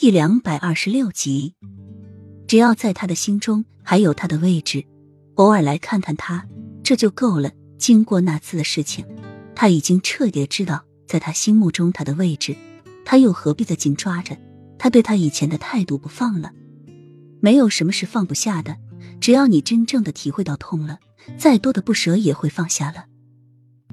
[0.00, 1.52] 第两百二十六集，
[2.48, 4.82] 只要在他的心中还有他的位置，
[5.34, 6.48] 偶尔来看看他，
[6.82, 7.50] 这就够了。
[7.76, 9.04] 经过那次的事情，
[9.54, 12.56] 他已经彻底知道，在他心目中他的位置，
[13.04, 14.38] 他又何必再紧抓着
[14.78, 16.50] 他对他以前的态度不放了？
[17.42, 18.78] 没有什么是放不下的，
[19.20, 20.98] 只要你真正的体会到痛了，
[21.36, 23.04] 再多的不舍也会放下了。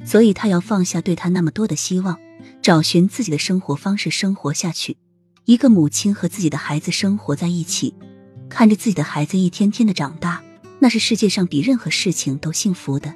[0.05, 2.17] 所以他要放下对他那么多的希望，
[2.61, 4.95] 找寻自己的生活方式，生活下去。
[5.47, 7.95] 一个母亲和自己的孩子生活在一起，
[8.49, 10.43] 看着自己的孩子一天天的长大，
[10.77, 13.15] 那是世界上比任何事情都幸福的。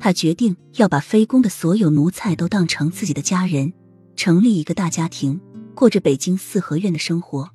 [0.00, 3.72] 他决定要把非宫的所有奴才都当成自己的家人，
[4.16, 5.40] 成立一个大家庭，
[5.76, 7.48] 过着北京四合院的生活。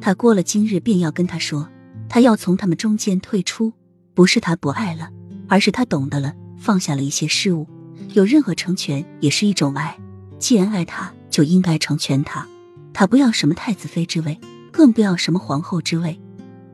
[0.00, 1.68] 他过了今日，便要跟他说，
[2.08, 3.72] 他要从他们中间退出，
[4.14, 5.10] 不是他不爱了，
[5.48, 7.66] 而是他懂得了，放下了一些事物。
[8.12, 9.98] 有任何成全也是一种爱，
[10.38, 12.46] 既然爱他，就应该成全他。
[12.94, 14.38] 他不要什么太子妃之位，
[14.72, 16.18] 更不要什么皇后之位，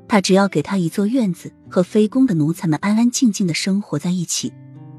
[0.07, 4.53] 他只要给他一座院子，和妃宫的奴才们安安静静的生活在一起，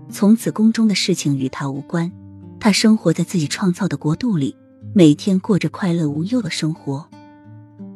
[0.10, 2.12] 从此宫中的事情与他无关。
[2.60, 4.56] 他生活在自己创造的国度里，
[4.94, 7.08] 每天过着快乐无忧的生活。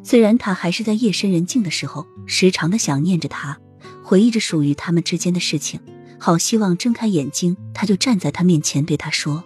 [0.03, 3.57] 虽然他还是在夜深人静的时候，时常的想念着他，
[4.03, 5.79] 回忆着属于他们之间的事情，
[6.19, 9.43] 好希望睁开眼睛，他就站在他面前，对他说：“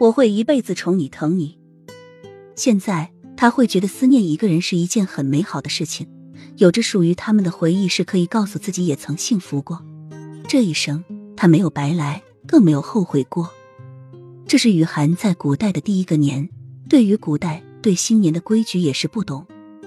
[0.00, 1.58] 我会一辈子宠你疼你。”
[2.60, 6.06] 现在他会觉得思念一个人是一件很美好的事情，
[6.58, 9.82] 有着属于他们的回忆是可以告诉自己也曾幸福过。
[10.46, 11.02] 这一生
[11.34, 13.50] 他没有白来，更没有后悔过。
[14.46, 16.50] 这是雨涵在古代的第一个年，
[16.86, 19.46] 对于古代对新年的规矩也是不懂，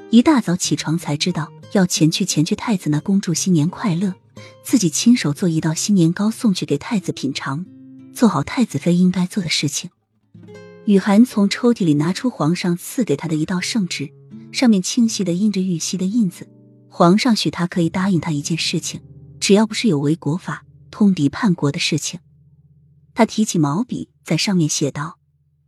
[0.10, 4.16] 一大早起床才知道要前去前去太子那恭祝新年快乐，
[4.64, 7.68] 自己亲手做一道新年糕送去给太子品尝，
[8.16, 9.92] 做好太子妃应该做的事情。
[10.86, 14.12] 雨涵从抽屉里拿出皇上赐给他的一道圣旨，
[14.52, 16.50] 上面清晰的印着玉玺的印子。
[16.90, 19.02] 皇上许他可以答应他一件事情，
[19.40, 22.20] 只要不是有违国法、通敌叛国的事情。
[23.14, 25.20] 他提起毛笔，在上面写道：“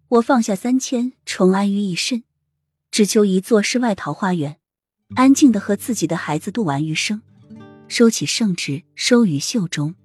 [0.10, 2.24] 我放下三千，重安于一身，
[2.92, 4.58] 只求一座世外桃花源，
[5.16, 7.22] 安静的和自己的孩子度完余生。”
[7.88, 9.96] 收起圣旨，收于袖中。